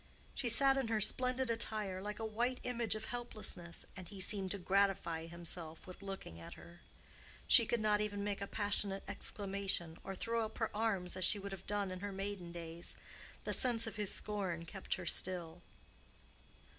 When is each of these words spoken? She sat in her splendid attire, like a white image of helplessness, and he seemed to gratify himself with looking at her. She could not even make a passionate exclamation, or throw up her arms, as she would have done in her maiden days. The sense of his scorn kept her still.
She 0.33 0.49
sat 0.49 0.77
in 0.77 0.87
her 0.87 0.99
splendid 0.99 1.51
attire, 1.51 2.01
like 2.01 2.17
a 2.17 2.25
white 2.25 2.59
image 2.63 2.95
of 2.95 3.05
helplessness, 3.05 3.85
and 3.95 4.07
he 4.07 4.19
seemed 4.19 4.49
to 4.49 4.57
gratify 4.57 5.27
himself 5.27 5.85
with 5.85 6.01
looking 6.01 6.39
at 6.39 6.55
her. 6.55 6.79
She 7.45 7.67
could 7.67 7.79
not 7.79 8.01
even 8.01 8.23
make 8.23 8.41
a 8.41 8.47
passionate 8.47 9.03
exclamation, 9.07 9.99
or 10.03 10.15
throw 10.15 10.43
up 10.43 10.57
her 10.57 10.75
arms, 10.75 11.15
as 11.15 11.23
she 11.23 11.37
would 11.37 11.51
have 11.51 11.67
done 11.67 11.91
in 11.91 11.99
her 11.99 12.11
maiden 12.11 12.51
days. 12.51 12.95
The 13.43 13.53
sense 13.53 13.85
of 13.85 13.97
his 13.97 14.11
scorn 14.11 14.65
kept 14.65 14.95
her 14.95 15.05
still. 15.05 15.61